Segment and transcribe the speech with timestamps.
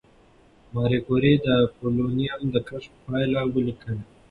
[0.73, 3.99] ماري کوري د پولونیم د کشف پایله ولیکله.